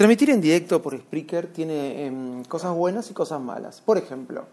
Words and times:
Transmitir 0.00 0.30
en 0.30 0.40
directo 0.40 0.80
por 0.80 0.96
Spreaker 0.96 1.52
tiene 1.52 2.06
em, 2.06 2.42
cosas 2.44 2.74
buenas 2.74 3.10
y 3.10 3.12
cosas 3.12 3.38
malas. 3.38 3.82
Por 3.82 3.98
ejemplo, 3.98 4.46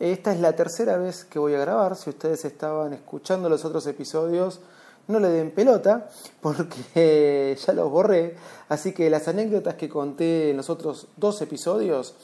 esta 0.00 0.32
es 0.32 0.40
la 0.40 0.56
tercera 0.56 0.96
vez 0.96 1.24
que 1.24 1.38
voy 1.38 1.54
a 1.54 1.60
grabar. 1.60 1.94
Si 1.94 2.10
ustedes 2.10 2.44
estaban 2.44 2.92
escuchando 2.92 3.48
los 3.48 3.64
otros 3.64 3.86
episodios, 3.86 4.58
no 5.06 5.20
le 5.20 5.28
den 5.28 5.52
pelota 5.52 6.08
porque 6.40 7.56
ya 7.64 7.72
los 7.74 7.92
borré. 7.92 8.34
Así 8.70 8.90
que 8.90 9.08
las 9.08 9.28
anécdotas 9.28 9.76
que 9.76 9.88
conté 9.88 10.50
en 10.50 10.56
los 10.56 10.68
otros 10.68 11.06
dos 11.16 11.40
episodios 11.42 12.16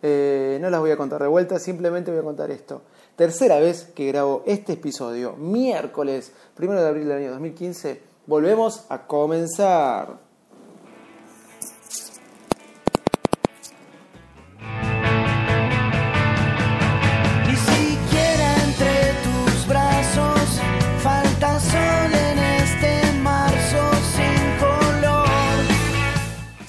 eh, 0.00 0.56
no 0.62 0.70
las 0.70 0.80
voy 0.80 0.92
a 0.92 0.96
contar 0.96 1.20
de 1.20 1.28
vuelta, 1.28 1.58
simplemente 1.58 2.10
voy 2.10 2.20
a 2.20 2.24
contar 2.24 2.50
esto. 2.50 2.80
Tercera 3.14 3.60
vez 3.60 3.92
que 3.94 4.06
grabo 4.06 4.42
este 4.46 4.72
episodio, 4.72 5.34
miércoles 5.34 6.32
1 6.58 6.80
de 6.80 6.88
abril 6.88 7.08
del 7.08 7.18
año 7.18 7.30
2015. 7.32 8.00
Volvemos 8.26 8.84
a 8.88 9.06
comenzar. 9.06 10.25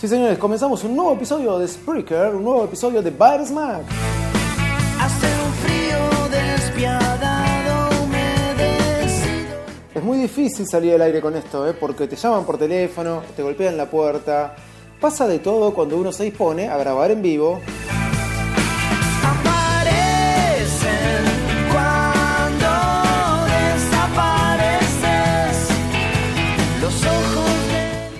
Sí, 0.07 0.11
señores, 0.11 0.37
comenzamos 0.37 0.81
un 0.85 0.95
nuevo 0.95 1.11
episodio 1.15 1.59
de 1.59 1.67
Spreaker, 1.67 2.33
un 2.33 2.45
nuevo 2.45 2.63
episodio 2.63 3.01
de 3.01 3.09
Virus 3.09 3.51
Mac. 3.51 3.81
Hace 5.01 5.27
un 5.43 5.53
frío 5.65 6.29
despiadado. 6.29 7.89
Es 9.93 10.01
muy 10.01 10.17
difícil 10.19 10.65
salir 10.65 10.93
del 10.93 11.01
aire 11.01 11.19
con 11.19 11.35
esto, 11.35 11.67
¿eh? 11.67 11.73
porque 11.73 12.07
te 12.07 12.15
llaman 12.15 12.45
por 12.45 12.57
teléfono, 12.57 13.21
te 13.35 13.43
golpean 13.43 13.75
la 13.75 13.87
puerta. 13.87 14.55
Pasa 15.01 15.27
de 15.27 15.39
todo 15.39 15.73
cuando 15.73 15.97
uno 15.97 16.13
se 16.13 16.23
dispone 16.23 16.69
a 16.69 16.77
grabar 16.77 17.11
en 17.11 17.21
vivo. 17.21 17.59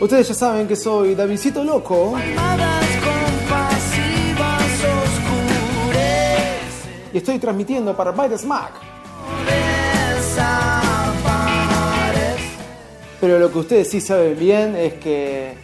Ustedes 0.07 0.29
ya 0.29 0.35
saben 0.35 0.65
que 0.69 0.77
soy 0.77 1.15
Davidcito 1.15 1.65
Loco 1.65 2.15
y 7.11 7.17
estoy 7.17 7.37
transmitiendo 7.39 7.93
para 7.93 8.13
Mac. 8.13 8.71
Desaparecen. 10.15 10.47
Pero 13.19 13.37
lo 13.37 13.51
que 13.51 13.57
ustedes 13.59 13.89
sí 13.89 13.99
saben 13.99 14.39
bien 14.39 14.77
es 14.77 14.93
que 14.93 15.55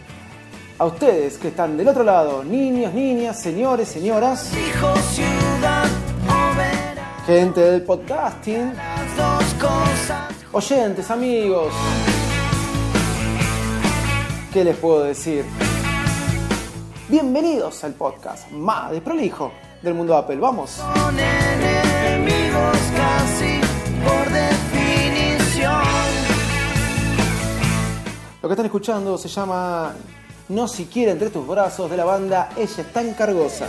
a 0.76 0.84
ustedes 0.84 1.38
que 1.38 1.48
están 1.48 1.78
del 1.78 1.88
otro 1.88 2.04
lado, 2.04 2.44
niños, 2.44 2.92
niñas, 2.92 3.40
señores, 3.40 3.88
señoras, 3.88 4.50
gente 7.24 7.60
del 7.62 7.80
podcasting, 7.82 8.74
las 8.76 9.16
dos 9.16 9.54
cosas. 9.54 10.34
oyentes, 10.52 11.10
amigos, 11.10 11.72
¿qué 14.54 14.62
les 14.62 14.76
puedo 14.76 15.02
decir? 15.02 15.44
Bienvenidos 17.08 17.82
al 17.82 17.94
podcast 17.94 18.52
más 18.52 18.92
desprolijo 18.92 19.50
del 19.82 19.94
mundo 19.94 20.16
Apple. 20.16 20.36
Vamos. 20.36 20.70
Son 20.70 21.18
enemigos 21.18 22.78
casi 22.96 23.60
por 24.04 24.30
definición. 24.30 25.82
Lo 28.40 28.48
que 28.48 28.52
están 28.52 28.66
escuchando 28.66 29.18
se 29.18 29.26
llama 29.26 29.92
No 30.48 30.68
siquiera 30.68 31.10
entre 31.10 31.30
tus 31.30 31.44
brazos 31.44 31.90
de 31.90 31.96
la 31.96 32.04
banda 32.04 32.50
Ella 32.56 32.82
es 32.82 32.92
tan 32.92 33.12
cargosa. 33.14 33.66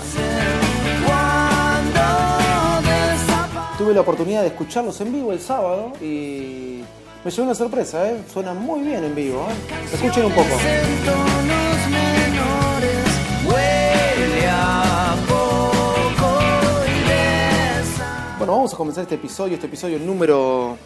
Cuando 1.08 2.00
desaparece. 2.82 3.78
Tuve 3.80 3.92
la 3.92 4.02
oportunidad 4.02 4.42
de 4.42 4.50
escucharlos 4.50 5.02
en 5.02 5.12
vivo 5.12 5.32
el 5.32 5.40
sábado 5.40 5.94
y 6.00 6.84
me 7.26 7.32
llevó 7.32 7.46
una 7.46 7.56
sorpresa, 7.56 8.08
¿eh? 8.08 8.22
Suena 8.32 8.54
muy 8.54 8.82
bien 8.82 9.04
en 9.04 9.16
vivo. 9.16 9.48
¿eh? 9.50 9.54
Escuchen 9.92 10.26
un 10.26 10.32
poco. 10.32 10.50
Bueno, 18.38 18.54
vamos 18.54 18.72
a 18.72 18.78
comenzar 18.78 19.02
este 19.02 19.16
episodio, 19.16 19.56
este 19.56 19.66
episodio 19.66 19.98
número 19.98 20.78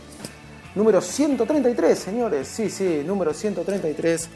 número 0.76 1.02
133, 1.02 2.00
señores. 2.00 2.48
Sí, 2.48 2.70
sí, 2.70 3.04
número 3.06 3.34
133 3.34 4.30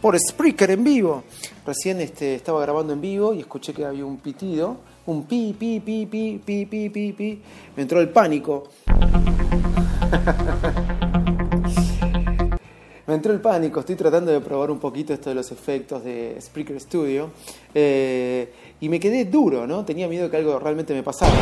por 0.00 0.16
Spreaker 0.16 0.70
en 0.70 0.84
vivo. 0.84 1.24
Recién 1.66 2.00
este, 2.00 2.36
estaba 2.36 2.62
grabando 2.62 2.92
en 2.92 3.00
vivo 3.00 3.34
y 3.34 3.40
escuché 3.40 3.74
que 3.74 3.84
había 3.84 4.04
un 4.04 4.18
pitido, 4.18 4.76
un 5.04 5.24
pi, 5.24 5.56
pi, 5.58 5.80
pi, 5.80 6.06
pi, 6.06 6.40
pi, 6.46 6.66
pi, 6.66 6.90
pi, 6.90 7.12
pi. 7.12 7.42
Me 7.74 7.82
entró 7.82 8.00
el 8.00 8.10
pánico. 8.10 8.68
Me 13.10 13.16
entró 13.16 13.32
el 13.32 13.40
pánico, 13.40 13.80
estoy 13.80 13.96
tratando 13.96 14.30
de 14.30 14.38
probar 14.38 14.70
un 14.70 14.78
poquito 14.78 15.12
esto 15.12 15.30
de 15.30 15.34
los 15.34 15.50
efectos 15.50 16.04
de 16.04 16.36
Spreaker 16.40 16.80
Studio 16.80 17.32
eh, 17.74 18.52
y 18.80 18.88
me 18.88 19.00
quedé 19.00 19.24
duro, 19.24 19.66
¿no? 19.66 19.84
Tenía 19.84 20.06
miedo 20.06 20.30
que 20.30 20.36
algo 20.36 20.60
realmente 20.60 20.94
me 20.94 21.02
pasara. 21.02 21.32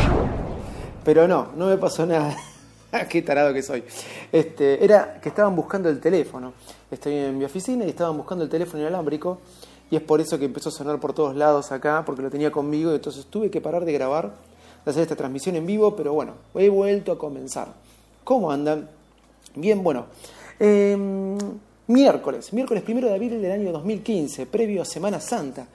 Pero 1.05 1.27
no, 1.27 1.49
no 1.55 1.67
me 1.67 1.77
pasó 1.77 2.07
nada. 2.07 2.35
Qué 3.09 3.21
tarado 3.21 3.53
que 3.53 3.61
soy. 3.61 3.83
Este, 4.31 4.83
era 4.83 5.21
que 5.21 5.29
estaban 5.29 5.55
buscando 5.55 5.89
el 5.89 5.99
teléfono. 5.99 6.53
Estoy 6.89 7.13
en 7.13 7.37
mi 7.37 7.45
oficina 7.45 7.85
y 7.85 7.89
estaban 7.89 8.17
buscando 8.17 8.43
el 8.43 8.49
teléfono 8.49 8.81
inalámbrico 8.81 9.37
y 9.91 9.95
es 9.95 10.01
por 10.01 10.21
eso 10.21 10.39
que 10.39 10.45
empezó 10.45 10.69
a 10.69 10.71
sonar 10.71 10.99
por 10.99 11.13
todos 11.13 11.35
lados 11.35 11.71
acá, 11.71 12.01
porque 12.03 12.23
lo 12.23 12.31
tenía 12.31 12.49
conmigo 12.51 12.93
y 12.93 12.95
entonces 12.95 13.27
tuve 13.27 13.51
que 13.51 13.61
parar 13.61 13.85
de 13.85 13.93
grabar, 13.93 14.33
de 14.85 14.89
hacer 14.89 15.03
esta 15.03 15.15
transmisión 15.15 15.55
en 15.55 15.67
vivo, 15.67 15.95
pero 15.95 16.13
bueno, 16.13 16.33
he 16.55 16.67
vuelto 16.67 17.11
a 17.11 17.19
comenzar. 17.19 17.67
¿Cómo 18.23 18.51
andan? 18.51 18.89
Bien, 19.53 19.83
bueno. 19.83 20.07
Eh, 20.59 20.97
miércoles, 21.87 22.53
miércoles 22.53 22.83
primero 22.83 23.07
de 23.07 23.15
abril 23.15 23.41
del 23.41 23.51
año 23.51 23.71
2015, 23.71 24.45
previo 24.45 24.81
a 24.81 24.85
Semana 24.85 25.19
Santa, 25.19 25.67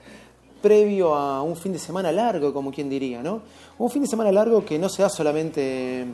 previo 0.61 1.13
a 1.13 1.41
un 1.41 1.55
fin 1.55 1.73
de 1.73 1.79
semana 1.79 2.11
largo, 2.11 2.53
como 2.53 2.71
quien 2.71 2.89
diría, 2.89 3.21
¿no? 3.21 3.41
Un 3.77 3.89
fin 3.89 4.01
de 4.01 4.07
semana 4.07 4.31
largo 4.31 4.63
que 4.63 4.79
no 4.79 4.89
se 4.89 5.01
da 5.01 5.09
solamente 5.09 6.05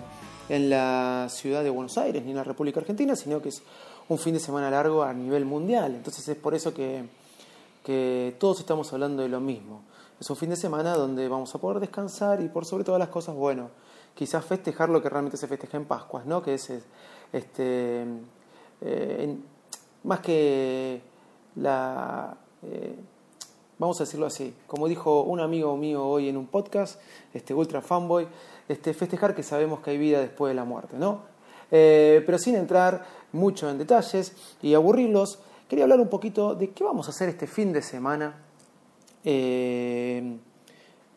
en 0.49 0.69
la 0.69 1.27
ciudad 1.29 1.63
de 1.63 1.69
Buenos 1.69 1.97
Aires 1.97 2.23
ni 2.23 2.31
en 2.31 2.37
la 2.37 2.43
República 2.43 2.79
Argentina, 2.79 3.15
sino 3.15 3.41
que 3.41 3.49
es 3.49 3.61
un 4.09 4.17
fin 4.17 4.33
de 4.33 4.39
semana 4.39 4.69
largo 4.69 5.03
a 5.03 5.13
nivel 5.13 5.45
mundial. 5.45 5.95
Entonces 5.95 6.27
es 6.27 6.35
por 6.35 6.53
eso 6.53 6.73
que, 6.73 7.05
que 7.83 8.35
todos 8.39 8.59
estamos 8.59 8.91
hablando 8.91 9.23
de 9.23 9.29
lo 9.29 9.39
mismo. 9.39 9.83
Es 10.19 10.29
un 10.29 10.35
fin 10.35 10.49
de 10.49 10.55
semana 10.55 10.95
donde 10.95 11.27
vamos 11.27 11.53
a 11.55 11.57
poder 11.57 11.79
descansar 11.79 12.41
y 12.41 12.49
por 12.49 12.65
sobre 12.65 12.83
todas 12.83 12.99
las 12.99 13.09
cosas, 13.09 13.35
bueno, 13.35 13.69
quizás 14.13 14.43
festejar 14.43 14.89
lo 14.89 15.01
que 15.01 15.09
realmente 15.09 15.38
se 15.38 15.47
festeja 15.47 15.77
en 15.77 15.85
Pascuas, 15.85 16.25
¿no? 16.25 16.43
Que 16.43 16.55
es 16.55 16.71
este, 17.31 18.05
eh, 18.81 19.18
en- 19.22 19.44
más 20.03 20.19
que 20.19 21.02
la... 21.56 22.36
eh, 22.64 22.96
vamos 23.78 24.00
a 24.00 24.04
decirlo 24.04 24.25
así, 24.28 24.54
como 24.68 24.88
dijo 24.88 25.24
un 25.24 25.39
amigo 25.39 25.75
mío 25.78 26.06
hoy 26.06 26.30
en 26.30 26.38
un 26.38 26.48
podcast, 26.48 27.00
este 27.33 27.54
Ultra 27.54 27.81
Fanboy, 27.81 28.28
este, 28.68 28.94
festejar 28.94 29.33
que 29.36 29.44
sabemos 29.44 29.80
que 29.80 29.92
hay 29.92 29.98
vida 29.98 30.19
después 30.19 30.51
de 30.51 30.56
la 30.56 30.63
muerte, 30.66 30.98
¿no? 30.98 31.22
Eh, 31.72 32.22
pero 32.25 32.38
sin 32.38 32.56
entrar 32.56 33.06
mucho 33.31 33.69
en 33.69 33.78
detalles 33.78 34.33
y 34.62 34.74
aburrirlos, 34.74 35.39
quería 35.68 35.86
hablar 35.86 36.00
un 36.00 36.10
poquito 36.10 36.54
de 36.54 36.69
qué 36.72 36.84
vamos 36.84 37.07
a 37.07 37.12
hacer 37.12 37.30
este 37.30 37.48
fin 37.48 37.72
de 37.74 37.81
semana 37.81 38.36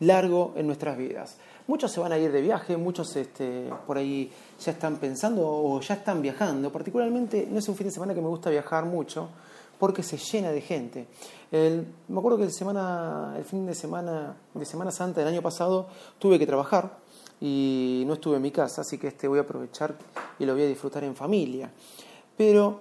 largo 0.00 0.52
en 0.56 0.66
nuestras 0.66 0.96
vidas. 0.96 1.36
Muchos 1.66 1.92
se 1.92 2.00
van 2.00 2.12
a 2.12 2.18
ir 2.18 2.30
de 2.30 2.42
viaje, 2.42 2.76
muchos 2.76 3.16
este, 3.16 3.70
por 3.86 3.96
ahí 3.96 4.30
ya 4.62 4.72
están 4.72 4.96
pensando 4.96 5.42
o 5.46 5.80
ya 5.80 5.94
están 5.94 6.20
viajando. 6.20 6.70
Particularmente 6.70 7.48
no 7.50 7.58
es 7.58 7.68
un 7.68 7.74
fin 7.74 7.86
de 7.86 7.92
semana 7.92 8.12
que 8.12 8.20
me 8.20 8.28
gusta 8.28 8.50
viajar 8.50 8.84
mucho 8.84 9.30
porque 9.78 10.02
se 10.02 10.18
llena 10.18 10.50
de 10.50 10.60
gente. 10.60 11.06
Me 11.50 12.18
acuerdo 12.18 12.36
que 12.36 12.44
el, 12.44 12.52
semana, 12.52 13.34
el 13.38 13.44
fin 13.44 13.64
de 13.64 13.74
semana 13.74 14.36
de 14.52 14.64
Semana 14.66 14.90
Santa 14.90 15.20
del 15.20 15.28
año 15.28 15.40
pasado 15.40 15.86
tuve 16.18 16.38
que 16.38 16.46
trabajar 16.46 16.98
y 17.40 18.04
no 18.06 18.14
estuve 18.14 18.36
en 18.36 18.42
mi 18.42 18.50
casa, 18.50 18.82
así 18.82 18.98
que 18.98 19.08
este 19.08 19.26
voy 19.26 19.38
a 19.38 19.42
aprovechar 19.42 19.94
y 20.38 20.44
lo 20.44 20.54
voy 20.54 20.64
a 20.64 20.66
disfrutar 20.66 21.02
en 21.04 21.16
familia. 21.16 21.70
Pero 22.36 22.80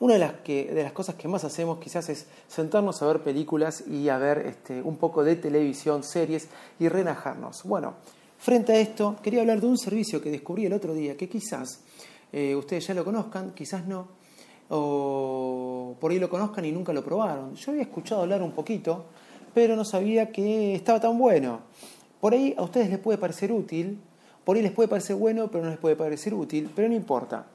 una 0.00 0.14
de 0.14 0.18
las, 0.18 0.32
que, 0.42 0.72
de 0.72 0.82
las 0.82 0.92
cosas 0.92 1.14
que 1.14 1.28
más 1.28 1.44
hacemos 1.44 1.78
quizás 1.78 2.08
es 2.08 2.26
sentarnos 2.48 3.00
a 3.02 3.06
ver 3.06 3.22
películas 3.22 3.84
y 3.86 4.08
a 4.08 4.18
ver 4.18 4.38
este, 4.46 4.80
un 4.82 4.96
poco 4.96 5.22
de 5.22 5.36
televisión, 5.36 6.02
series 6.02 6.48
y 6.78 6.88
relajarnos. 6.88 7.62
Bueno, 7.64 7.94
frente 8.38 8.72
a 8.72 8.80
esto 8.80 9.16
quería 9.22 9.42
hablar 9.42 9.60
de 9.60 9.66
un 9.66 9.76
servicio 9.76 10.20
que 10.22 10.30
descubrí 10.30 10.64
el 10.64 10.72
otro 10.72 10.94
día 10.94 11.16
que 11.16 11.28
quizás 11.28 11.80
eh, 12.32 12.56
ustedes 12.56 12.86
ya 12.86 12.94
lo 12.94 13.04
conozcan, 13.04 13.52
quizás 13.52 13.86
no, 13.86 14.08
o 14.70 15.96
por 16.00 16.10
ahí 16.12 16.18
lo 16.18 16.30
conozcan 16.30 16.64
y 16.64 16.72
nunca 16.72 16.94
lo 16.94 17.04
probaron. 17.04 17.54
Yo 17.54 17.72
había 17.72 17.82
escuchado 17.82 18.22
hablar 18.22 18.42
un 18.42 18.52
poquito, 18.52 19.04
pero 19.52 19.76
no 19.76 19.84
sabía 19.84 20.32
que 20.32 20.74
estaba 20.74 20.98
tan 20.98 21.18
bueno. 21.18 21.60
Por 22.20 22.32
ahí 22.32 22.54
a 22.56 22.62
ustedes 22.62 22.88
les 22.88 22.98
puede 22.98 23.18
parecer 23.18 23.52
útil, 23.52 23.98
por 24.44 24.56
ahí 24.56 24.62
les 24.62 24.72
puede 24.72 24.88
parecer 24.88 25.16
bueno, 25.16 25.48
pero 25.48 25.64
no 25.64 25.70
les 25.70 25.78
puede 25.78 25.96
parecer 25.96 26.32
útil, 26.32 26.70
pero 26.74 26.88
no 26.88 26.94
importa. 26.94 27.46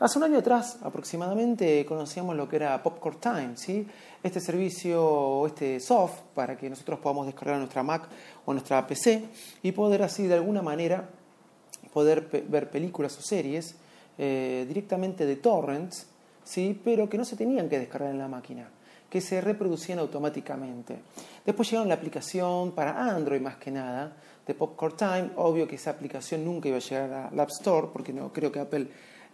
Hace 0.00 0.16
un 0.16 0.24
año 0.24 0.38
atrás 0.38 0.78
aproximadamente 0.82 1.84
conocíamos 1.84 2.36
lo 2.36 2.48
que 2.48 2.54
era 2.54 2.80
Popcorn 2.80 3.18
Time, 3.18 3.56
¿sí? 3.56 3.84
este 4.22 4.38
servicio, 4.38 5.44
este 5.44 5.80
soft, 5.80 6.20
para 6.36 6.56
que 6.56 6.70
nosotros 6.70 7.00
podamos 7.00 7.26
descargar 7.26 7.58
nuestra 7.58 7.82
Mac 7.82 8.08
o 8.44 8.52
nuestra 8.52 8.86
PC 8.86 9.24
y 9.60 9.72
poder 9.72 10.04
así 10.04 10.28
de 10.28 10.34
alguna 10.34 10.62
manera 10.62 11.08
poder 11.92 12.28
ver 12.48 12.70
películas 12.70 13.18
o 13.18 13.22
series 13.22 13.74
eh, 14.18 14.66
directamente 14.68 15.26
de 15.26 15.34
torrents, 15.34 16.06
¿sí? 16.44 16.80
pero 16.84 17.08
que 17.08 17.18
no 17.18 17.24
se 17.24 17.34
tenían 17.34 17.68
que 17.68 17.80
descargar 17.80 18.12
en 18.12 18.18
la 18.18 18.28
máquina, 18.28 18.68
que 19.10 19.20
se 19.20 19.40
reproducían 19.40 19.98
automáticamente. 19.98 20.96
Después 21.44 21.68
llegaron 21.72 21.88
la 21.88 21.96
aplicación 21.96 22.70
para 22.70 23.04
Android 23.16 23.40
más 23.40 23.56
que 23.56 23.72
nada, 23.72 24.12
de 24.46 24.54
Popcorn 24.54 24.96
Time. 24.96 25.30
Obvio 25.36 25.66
que 25.66 25.74
esa 25.74 25.90
aplicación 25.90 26.44
nunca 26.44 26.68
iba 26.68 26.76
a 26.76 26.80
llegar 26.80 27.12
a 27.12 27.30
la 27.34 27.42
App 27.42 27.50
Store, 27.50 27.88
porque 27.92 28.12
no 28.12 28.32
creo 28.32 28.52
que 28.52 28.60
Apple 28.60 28.86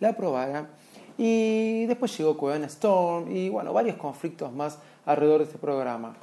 la 0.04 0.10
aprobara. 0.10 0.68
Y 1.16 1.86
después 1.86 2.16
llegó 2.16 2.36
Cuevana 2.36 2.66
Storm 2.66 3.34
y 3.34 3.48
bueno, 3.48 3.72
varios 3.72 3.96
conflictos 3.96 4.52
más 4.52 4.78
alrededor 5.06 5.38
de 5.38 5.44
este 5.44 5.58
programa. 5.58 6.14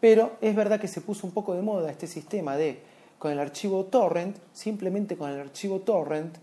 Pero 0.00 0.32
es 0.40 0.54
verdad 0.54 0.80
que 0.80 0.88
se 0.88 1.00
puso 1.00 1.26
un 1.26 1.32
poco 1.32 1.54
de 1.54 1.62
moda 1.62 1.90
este 1.90 2.06
sistema 2.06 2.56
de, 2.56 2.80
con 3.18 3.32
el 3.32 3.38
archivo 3.38 3.84
torrent, 3.84 4.36
simplemente 4.52 5.16
con 5.16 5.30
el 5.30 5.40
archivo 5.40 5.80
torrent, 5.80 6.36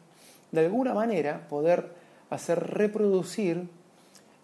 de 0.52 0.62
alguna 0.62 0.94
manera 0.94 1.48
poder 1.50 1.92
hacer 2.30 2.60
reproducir 2.60 3.68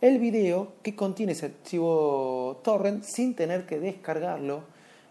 el 0.02 0.20
video 0.20 0.74
que 0.82 0.96
contiene 0.96 1.32
ese 1.32 1.46
archivo 1.48 2.60
torrent 2.64 3.04
sin 3.04 3.36
tener 3.36 3.66
que 3.66 3.80
descargarlo 3.80 4.64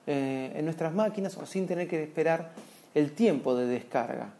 eh, 0.06 0.52
en 0.54 0.64
nuestras 0.64 0.92
máquinas 0.92 1.36
o 1.38 1.46
sin 1.46 1.66
tener 1.66 1.88
que 1.88 2.02
esperar 2.02 2.50
el 2.94 3.12
tiempo 3.12 3.54
de 3.54 3.66
descarga. 3.66 4.34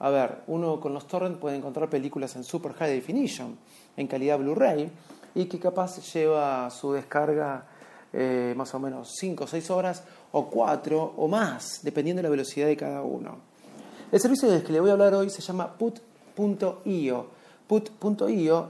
A 0.00 0.10
ver, 0.10 0.38
uno 0.46 0.80
con 0.80 0.92
los 0.94 1.06
torrents 1.06 1.38
puede 1.38 1.56
encontrar 1.56 1.88
películas 1.88 2.34
en 2.36 2.44
super 2.44 2.72
high 2.72 2.92
definition, 2.92 3.56
en 3.96 4.06
calidad 4.06 4.38
Blu-ray, 4.38 4.90
y 5.34 5.44
que 5.44 5.58
capaz 5.58 6.00
lleva 6.12 6.68
su 6.70 6.92
descarga 6.92 7.66
eh, 8.12 8.54
más 8.56 8.74
o 8.74 8.80
menos 8.80 9.12
5 9.18 9.44
o 9.44 9.46
6 9.46 9.70
horas, 9.70 10.02
o 10.32 10.46
4 10.46 11.14
o 11.16 11.28
más, 11.28 11.80
dependiendo 11.82 12.20
de 12.20 12.24
la 12.24 12.30
velocidad 12.30 12.66
de 12.66 12.76
cada 12.76 13.02
uno. 13.02 13.38
El 14.10 14.20
servicio 14.20 14.50
del 14.50 14.64
que 14.64 14.72
le 14.72 14.80
voy 14.80 14.90
a 14.90 14.94
hablar 14.94 15.14
hoy 15.14 15.30
se 15.30 15.42
llama 15.42 15.72
put.io. 15.76 17.26
Put.io 17.68 18.68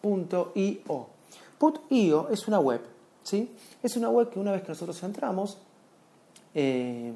put.io. 0.00 1.06
Put.io 1.58 2.28
es 2.30 2.48
una 2.48 2.60
web, 2.60 2.80
¿sí? 3.22 3.50
Es 3.82 3.96
una 3.96 4.08
web 4.08 4.30
que 4.30 4.38
una 4.38 4.52
vez 4.52 4.62
que 4.62 4.68
nosotros 4.68 5.02
entramos, 5.02 5.58
eh, 6.54 7.12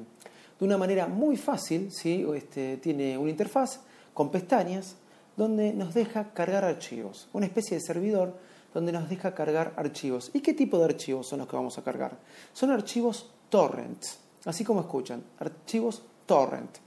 de 0.63 0.67
una 0.67 0.77
manera 0.77 1.07
muy 1.07 1.35
fácil, 1.35 1.91
¿sí? 1.91 2.25
Este, 2.33 2.77
tiene 2.77 3.17
una 3.17 3.29
interfaz 3.29 3.81
con 4.13 4.31
pestañas 4.31 4.95
donde 5.35 5.73
nos 5.73 5.93
deja 5.93 6.33
cargar 6.33 6.63
archivos, 6.63 7.27
una 7.33 7.45
especie 7.45 7.75
de 7.75 7.83
servidor 7.83 8.33
donde 8.73 8.93
nos 8.93 9.09
deja 9.09 9.35
cargar 9.35 9.73
archivos. 9.75 10.31
¿Y 10.33 10.39
qué 10.39 10.53
tipo 10.53 10.77
de 10.79 10.85
archivos 10.85 11.27
son 11.27 11.39
los 11.39 11.49
que 11.49 11.57
vamos 11.57 11.77
a 11.77 11.83
cargar? 11.83 12.17
Son 12.53 12.71
archivos 12.71 13.29
torrent, 13.49 14.05
así 14.45 14.63
como 14.63 14.79
escuchan, 14.79 15.21
archivos 15.39 16.01
torrent. 16.25 16.77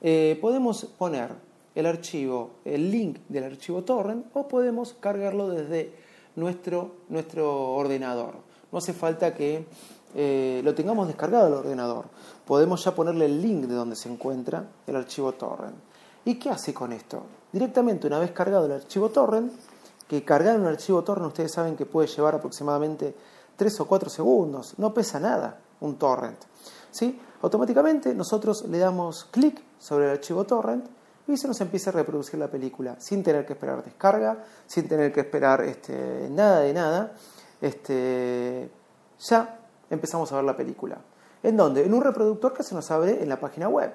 Eh, 0.00 0.38
podemos 0.40 0.86
poner 0.86 1.30
el 1.74 1.84
archivo, 1.84 2.52
el 2.64 2.90
link 2.90 3.18
del 3.28 3.44
archivo 3.44 3.84
torrent 3.84 4.24
o 4.32 4.48
podemos 4.48 4.94
cargarlo 4.94 5.50
desde 5.50 5.92
nuestro, 6.34 6.96
nuestro 7.10 7.74
ordenador. 7.74 8.36
No 8.72 8.78
hace 8.78 8.94
falta 8.94 9.34
que 9.34 9.66
eh, 10.14 10.60
lo 10.64 10.74
tengamos 10.74 11.06
descargado 11.06 11.46
al 11.46 11.54
ordenador. 11.54 12.06
Podemos 12.46 12.84
ya 12.84 12.94
ponerle 12.94 13.26
el 13.26 13.42
link 13.42 13.66
de 13.66 13.74
donde 13.74 13.96
se 13.96 14.10
encuentra 14.10 14.64
el 14.86 14.96
archivo 14.96 15.32
torrent. 15.32 15.76
¿Y 16.24 16.36
qué 16.36 16.50
hace 16.50 16.74
con 16.74 16.92
esto? 16.92 17.22
Directamente 17.52 18.06
una 18.06 18.18
vez 18.18 18.32
cargado 18.32 18.66
el 18.66 18.72
archivo 18.72 19.08
torrent, 19.10 19.52
que 20.06 20.24
cargar 20.24 20.58
un 20.58 20.66
archivo 20.66 21.02
torrent 21.02 21.28
ustedes 21.28 21.52
saben 21.52 21.76
que 21.76 21.86
puede 21.86 22.08
llevar 22.08 22.34
aproximadamente 22.34 23.14
3 23.56 23.80
o 23.80 23.86
4 23.86 24.10
segundos, 24.10 24.74
no 24.78 24.92
pesa 24.94 25.20
nada 25.20 25.58
un 25.80 25.96
torrent. 25.96 26.38
¿sí? 26.90 27.20
Automáticamente 27.42 28.14
nosotros 28.14 28.64
le 28.68 28.78
damos 28.78 29.24
clic 29.30 29.60
sobre 29.78 30.06
el 30.06 30.10
archivo 30.12 30.44
torrent 30.44 30.86
y 31.26 31.36
se 31.36 31.46
nos 31.46 31.60
empieza 31.60 31.90
a 31.90 31.92
reproducir 31.92 32.38
la 32.38 32.50
película 32.50 32.96
sin 32.98 33.22
tener 33.22 33.44
que 33.44 33.52
esperar 33.52 33.84
descarga, 33.84 34.44
sin 34.66 34.88
tener 34.88 35.12
que 35.12 35.20
esperar 35.20 35.62
este, 35.62 36.28
nada 36.30 36.60
de 36.60 36.72
nada. 36.72 37.12
Este, 37.60 38.70
ya 39.20 39.57
empezamos 39.90 40.32
a 40.32 40.36
ver 40.36 40.44
la 40.44 40.56
película. 40.56 40.98
¿En 41.42 41.56
dónde? 41.56 41.84
En 41.84 41.94
un 41.94 42.02
reproductor 42.02 42.52
que 42.52 42.62
se 42.62 42.74
nos 42.74 42.90
abre 42.90 43.22
en 43.22 43.28
la 43.28 43.38
página 43.38 43.68
web. 43.68 43.92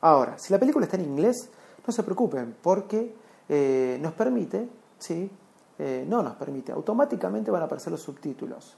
Ahora, 0.00 0.38
si 0.38 0.52
la 0.52 0.58
película 0.58 0.84
está 0.84 0.96
en 0.96 1.04
inglés, 1.04 1.50
no 1.86 1.92
se 1.92 2.02
preocupen, 2.02 2.56
porque 2.62 3.14
eh, 3.48 3.98
nos 4.00 4.12
permite, 4.12 4.68
¿sí? 4.98 5.30
Eh, 5.78 6.04
no 6.08 6.22
nos 6.22 6.34
permite, 6.34 6.72
automáticamente 6.72 7.50
van 7.50 7.62
a 7.62 7.64
aparecer 7.66 7.92
los 7.92 8.02
subtítulos. 8.02 8.76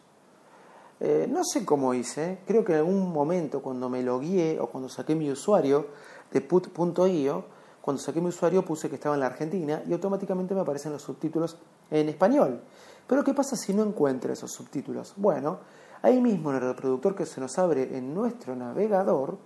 Eh, 1.01 1.27
no 1.31 1.43
sé 1.45 1.65
cómo 1.65 1.95
hice, 1.95 2.41
creo 2.47 2.63
que 2.63 2.73
en 2.73 2.79
algún 2.79 3.11
momento 3.11 3.63
cuando 3.63 3.89
me 3.89 4.03
logué 4.03 4.59
o 4.61 4.67
cuando 4.67 4.89
saqué 4.89 5.15
mi 5.15 5.31
usuario 5.31 5.87
de 6.31 6.43
put.io, 6.43 7.45
cuando 7.81 8.03
saqué 8.03 8.21
mi 8.21 8.29
usuario 8.29 8.63
puse 8.63 8.91
que 8.91 8.97
estaba 8.97 9.15
en 9.15 9.21
la 9.21 9.27
Argentina 9.27 9.83
y 9.89 9.93
automáticamente 9.95 10.55
me 10.55 10.61
aparecen 10.61 10.93
los 10.93 11.01
subtítulos 11.01 11.57
en 11.91 12.11
español. 12.11 12.61
Pero 13.07 13.25
¿qué 13.25 13.33
pasa 13.33 13.57
si 13.57 13.73
no 13.73 13.83
encuentro 13.83 14.33
esos 14.33 14.53
subtítulos? 14.53 15.15
Bueno, 15.17 15.61
ahí 16.03 16.21
mismo 16.21 16.51
en 16.51 16.57
el 16.57 16.63
reproductor 16.63 17.15
que 17.15 17.27
se 17.27 17.41
nos 17.41 17.59
abre 17.59 17.97
en 17.97 18.15
nuestro 18.15 18.57
navegador, 18.57 19.39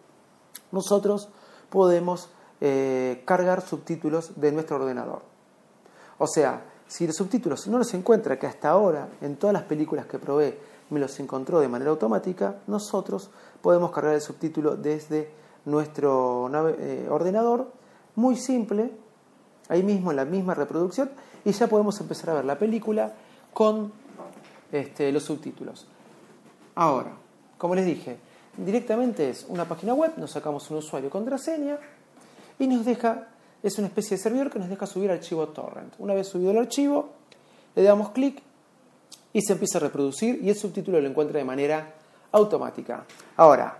nosotros 0.72 1.28
podemos 1.70 2.30
eh, 2.60 3.22
cargar 3.24 3.60
subtítulos 3.60 4.40
de 4.40 4.52
nuestro 4.52 4.76
ordenador. 4.76 5.22
O 6.18 6.26
sea, 6.26 6.64
si 6.86 7.06
los 7.06 7.16
subtítulos 7.16 7.66
no 7.66 7.78
los 7.78 7.92
encuentra, 7.94 8.38
que 8.38 8.46
hasta 8.46 8.70
ahora 8.70 9.08
en 9.20 9.36
todas 9.36 9.52
las 9.52 9.64
películas 9.64 10.06
que 10.06 10.18
probé 10.18 10.58
me 10.90 11.00
los 11.00 11.18
encontró 11.18 11.60
de 11.60 11.68
manera 11.68 11.90
automática, 11.90 12.56
nosotros 12.66 13.30
podemos 13.62 13.90
cargar 13.90 14.14
el 14.14 14.20
subtítulo 14.20 14.76
desde 14.76 15.30
nuestro 15.64 16.50
eh, 16.78 17.08
ordenador 17.10 17.72
muy 18.16 18.36
simple, 18.36 18.92
ahí 19.68 19.82
mismo 19.82 20.10
en 20.10 20.16
la 20.16 20.24
misma 20.24 20.54
reproducción, 20.54 21.10
y 21.44 21.52
ya 21.52 21.66
podemos 21.66 22.00
empezar 22.00 22.30
a 22.30 22.34
ver 22.34 22.44
la 22.44 22.58
película 22.58 23.14
con 23.52 23.92
este, 24.70 25.10
los 25.10 25.24
subtítulos. 25.24 25.86
Ahora, 26.74 27.12
como 27.58 27.74
les 27.74 27.86
dije, 27.86 28.16
directamente 28.56 29.30
es 29.30 29.46
una 29.48 29.66
página 29.66 29.94
web, 29.94 30.12
nos 30.16 30.32
sacamos 30.32 30.70
un 30.70 30.78
usuario 30.78 31.10
contraseña 31.10 31.78
y 32.58 32.66
nos 32.66 32.84
deja, 32.84 33.28
es 33.62 33.78
una 33.78 33.88
especie 33.88 34.16
de 34.16 34.22
servidor 34.22 34.50
que 34.50 34.58
nos 34.58 34.68
deja 34.68 34.86
subir 34.86 35.10
archivo 35.10 35.48
torrent. 35.48 35.94
Una 35.98 36.14
vez 36.14 36.28
subido 36.28 36.50
el 36.50 36.58
archivo, 36.58 37.10
le 37.74 37.82
damos 37.82 38.10
clic 38.10 38.42
y 39.32 39.42
se 39.42 39.52
empieza 39.52 39.78
a 39.78 39.82
reproducir 39.82 40.40
y 40.42 40.48
el 40.48 40.56
subtítulo 40.56 41.00
lo 41.00 41.08
encuentra 41.08 41.38
de 41.38 41.44
manera 41.44 41.94
automática. 42.32 43.04
Ahora, 43.36 43.78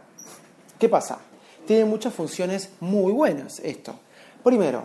¿qué 0.78 0.88
pasa? 0.88 1.18
Tiene 1.66 1.84
muchas 1.84 2.12
funciones 2.12 2.70
muy 2.80 3.12
buenas 3.12 3.58
esto. 3.60 3.94
Primero, 4.42 4.84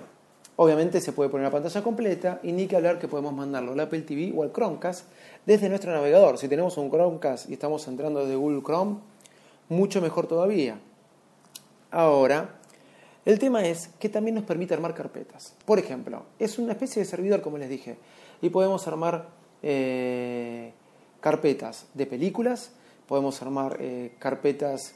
obviamente 0.56 1.02
se 1.02 1.12
puede 1.12 1.30
poner 1.30 1.46
la 1.46 1.52
pantalla 1.52 1.84
completa 1.84 2.40
y 2.44 2.52
ni 2.52 2.68
que 2.68 2.76
hablar 2.76 3.00
que 3.00 3.08
podemos 3.08 3.34
mandarlo 3.34 3.74
al 3.74 3.80
Apple 3.80 4.02
TV 4.02 4.32
o 4.36 4.44
al 4.44 4.52
Chromecast 4.52 5.06
desde 5.46 5.70
nuestro 5.70 5.92
navegador. 5.92 6.38
Si 6.38 6.48
tenemos 6.48 6.78
un 6.78 6.90
Chromecast 6.90 7.50
y 7.50 7.54
estamos 7.54 7.88
entrando 7.88 8.22
desde 8.22 8.36
Google 8.36 8.62
Chrome, 8.64 8.98
mucho 9.70 10.02
mejor 10.02 10.28
todavía. 10.28 10.80
Ahora, 11.92 12.60
el 13.26 13.40
tema 13.40 13.66
es 13.66 13.90
que 14.00 14.10
también 14.10 14.36
nos 14.36 14.44
permite 14.44 14.74
armar 14.74 14.94
carpetas. 14.94 15.54
Por 15.66 15.80
ejemplo, 15.80 16.24
es 16.40 16.58
una 16.60 16.74
especie 16.74 17.02
de 17.02 17.06
servidor, 17.08 17.42
como 17.42 17.58
les 17.58 17.70
dije, 17.70 17.98
y 18.42 18.50
podemos 18.50 18.88
armar 18.88 19.30
eh, 19.62 20.72
carpetas 21.20 21.88
de 21.94 22.06
películas, 22.06 22.72
podemos 23.08 23.42
armar 23.42 23.78
eh, 23.80 24.14
carpetas 24.20 24.94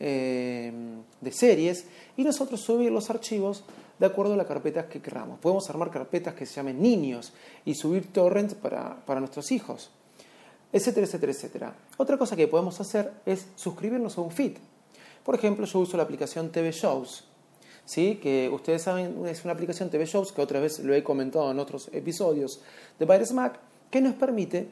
eh, 0.00 0.72
de 1.20 1.32
series 1.32 1.86
y 2.16 2.24
nosotros 2.24 2.60
subir 2.60 2.90
los 2.90 3.10
archivos 3.10 3.64
de 4.02 4.06
acuerdo 4.06 4.34
a 4.34 4.36
las 4.36 4.48
carpetas 4.48 4.86
que 4.86 5.00
queramos. 5.00 5.38
Podemos 5.38 5.70
armar 5.70 5.88
carpetas 5.88 6.34
que 6.34 6.44
se 6.44 6.54
llamen 6.54 6.82
niños 6.82 7.32
y 7.64 7.76
subir 7.76 8.12
torrents 8.12 8.52
para, 8.52 8.96
para 9.06 9.20
nuestros 9.20 9.52
hijos, 9.52 9.92
etcétera, 10.72 11.06
etcétera, 11.06 11.30
etcétera. 11.30 11.76
Otra 11.98 12.18
cosa 12.18 12.34
que 12.34 12.48
podemos 12.48 12.80
hacer 12.80 13.12
es 13.24 13.46
suscribirnos 13.54 14.18
a 14.18 14.22
un 14.22 14.32
feed. 14.32 14.54
Por 15.22 15.36
ejemplo, 15.36 15.66
yo 15.66 15.78
uso 15.78 15.96
la 15.96 16.02
aplicación 16.02 16.50
TV 16.50 16.72
Shows. 16.72 17.28
¿sí? 17.84 18.18
que 18.20 18.50
ustedes 18.52 18.82
saben 18.82 19.24
es 19.26 19.44
una 19.44 19.52
aplicación 19.52 19.88
TV 19.88 20.04
Shows, 20.04 20.32
que 20.32 20.42
otra 20.42 20.58
vez 20.58 20.80
lo 20.80 20.92
he 20.94 21.04
comentado 21.04 21.48
en 21.52 21.60
otros 21.60 21.88
episodios 21.92 22.60
de 22.98 23.06
Virus 23.06 23.30
Mac, 23.30 23.60
que 23.88 24.00
nos 24.00 24.14
permite 24.14 24.66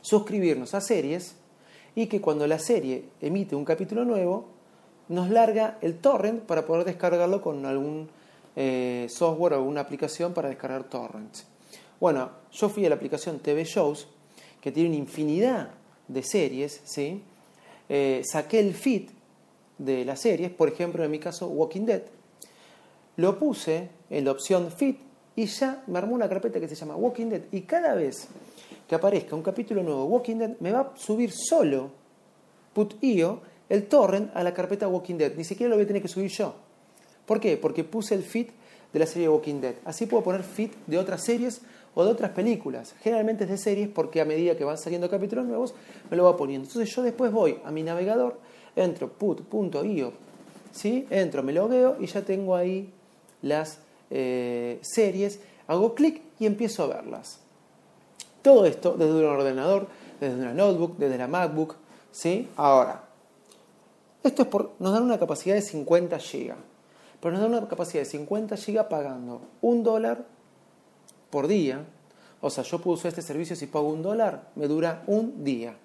suscribirnos 0.00 0.72
a 0.72 0.80
series 0.80 1.34
y 1.94 2.06
que 2.06 2.22
cuando 2.22 2.46
la 2.46 2.58
serie 2.58 3.04
emite 3.20 3.54
un 3.54 3.66
capítulo 3.66 4.06
nuevo, 4.06 4.48
nos 5.10 5.28
larga 5.28 5.76
el 5.82 5.98
torrent 5.98 6.40
para 6.44 6.64
poder 6.64 6.86
descargarlo 6.86 7.42
con 7.42 7.66
algún 7.66 8.08
eh, 8.56 9.06
software 9.08 9.52
o 9.52 9.56
alguna 9.56 9.82
aplicación 9.82 10.32
para 10.32 10.48
descargar 10.48 10.84
torrents. 10.84 11.46
Bueno, 12.00 12.30
yo 12.52 12.68
fui 12.68 12.84
a 12.86 12.88
la 12.88 12.94
aplicación 12.96 13.38
TV 13.38 13.64
Shows, 13.64 14.08
que 14.60 14.72
tiene 14.72 14.88
una 14.90 14.98
infinidad 14.98 15.70
de 16.08 16.22
series, 16.22 16.80
¿sí? 16.84 17.22
Eh, 17.88 18.22
saqué 18.24 18.58
el 18.58 18.74
feed 18.74 19.10
de 19.78 20.04
las 20.04 20.20
series, 20.20 20.50
por 20.50 20.68
ejemplo, 20.68 21.04
en 21.04 21.10
mi 21.10 21.18
caso, 21.18 21.48
Walking 21.48 21.86
Dead, 21.86 22.02
lo 23.16 23.38
puse 23.38 23.88
en 24.10 24.24
la 24.24 24.32
opción 24.32 24.70
feed 24.70 24.96
y 25.34 25.46
ya 25.46 25.82
me 25.86 25.98
armó 25.98 26.14
una 26.14 26.28
carpeta 26.28 26.58
que 26.58 26.68
se 26.68 26.74
llama 26.74 26.96
Walking 26.96 27.26
Dead 27.26 27.42
y 27.52 27.62
cada 27.62 27.94
vez 27.94 28.28
que 28.88 28.94
aparezca 28.94 29.36
un 29.36 29.42
capítulo 29.42 29.82
nuevo 29.82 30.02
de 30.02 30.08
Walking 30.08 30.36
Dead 30.36 30.50
me 30.60 30.72
va 30.72 30.80
a 30.80 30.96
subir 30.96 31.32
solo 31.32 31.90
put.io 32.72 33.40
el 33.68 33.86
torrent 33.86 34.34
a 34.34 34.42
la 34.42 34.54
carpeta 34.54 34.88
Walking 34.88 35.16
Dead, 35.16 35.34
ni 35.36 35.44
siquiera 35.44 35.70
lo 35.70 35.76
voy 35.76 35.84
a 35.84 35.86
tener 35.86 36.02
que 36.02 36.08
subir 36.08 36.30
yo. 36.30 36.54
¿Por 37.26 37.40
qué? 37.40 37.56
Porque 37.56 37.84
puse 37.84 38.14
el 38.14 38.22
feed 38.22 38.48
de 38.92 38.98
la 38.98 39.06
serie 39.06 39.28
Walking 39.28 39.60
Dead. 39.60 39.74
Así 39.84 40.06
puedo 40.06 40.22
poner 40.22 40.42
feed 40.42 40.70
de 40.86 40.98
otras 40.98 41.22
series 41.22 41.60
o 41.94 42.04
de 42.04 42.10
otras 42.10 42.30
películas. 42.30 42.94
Generalmente 43.02 43.44
es 43.44 43.50
de 43.50 43.58
series 43.58 43.88
porque 43.88 44.20
a 44.20 44.24
medida 44.24 44.56
que 44.56 44.64
van 44.64 44.78
saliendo 44.78 45.10
capítulos 45.10 45.46
nuevos 45.46 45.74
me 46.10 46.16
lo 46.16 46.24
va 46.24 46.36
poniendo. 46.36 46.68
Entonces 46.68 46.94
yo 46.94 47.02
después 47.02 47.32
voy 47.32 47.58
a 47.64 47.70
mi 47.70 47.82
navegador, 47.82 48.38
entro 48.76 49.08
put.io, 49.12 50.12
¿sí? 50.72 51.06
entro, 51.10 51.42
me 51.42 51.52
logueo 51.52 51.96
y 51.98 52.06
ya 52.06 52.22
tengo 52.22 52.54
ahí 52.54 52.92
las 53.42 53.80
eh, 54.10 54.78
series, 54.82 55.40
hago 55.66 55.94
clic 55.94 56.22
y 56.38 56.46
empiezo 56.46 56.84
a 56.84 56.86
verlas. 56.86 57.40
Todo 58.42 58.66
esto 58.66 58.94
desde 58.96 59.14
un 59.14 59.24
ordenador, 59.24 59.88
desde 60.20 60.36
una 60.36 60.54
notebook, 60.54 60.96
desde 60.98 61.18
la 61.18 61.26
MacBook. 61.26 61.76
¿sí? 62.12 62.48
Ahora, 62.56 63.04
esto 64.22 64.42
es 64.42 64.48
por, 64.48 64.72
nos 64.78 64.92
dan 64.92 65.02
una 65.02 65.18
capacidad 65.18 65.54
de 65.54 65.62
50 65.62 66.18
GB. 66.18 66.75
Pero 67.20 67.32
nos 67.32 67.42
dan 67.42 67.54
una 67.54 67.68
capacidad 67.68 68.02
de 68.02 68.08
50 68.08 68.56
GB 68.56 68.88
pagando 68.88 69.42
un 69.60 69.82
dólar 69.82 70.26
por 71.30 71.46
día. 71.46 71.84
O 72.40 72.50
sea, 72.50 72.64
yo 72.64 72.80
puedo 72.80 72.94
usar 72.96 73.08
este 73.08 73.22
servicio 73.22 73.56
si 73.56 73.66
pago 73.66 73.88
un 73.88 74.02
dólar, 74.02 74.50
me 74.54 74.68
dura 74.68 75.02
un 75.06 75.42
día. 75.42 75.76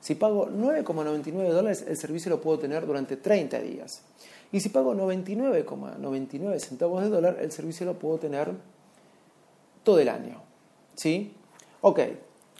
Si 0.00 0.14
pago 0.14 0.48
9,99 0.48 1.48
dólares, 1.50 1.84
el 1.88 1.96
servicio 1.96 2.30
lo 2.30 2.40
puedo 2.40 2.58
tener 2.58 2.86
durante 2.86 3.16
30 3.16 3.58
días. 3.60 4.02
Y 4.52 4.60
si 4.60 4.68
pago 4.68 4.94
99,99 4.94 6.58
centavos 6.58 7.02
de 7.02 7.08
dólar, 7.08 7.38
el 7.40 7.50
servicio 7.50 7.86
lo 7.86 7.98
puedo 7.98 8.18
tener 8.18 8.52
todo 9.82 9.98
el 9.98 10.08
año. 10.08 10.42
¿Sí? 10.94 11.34
Ok. 11.80 12.00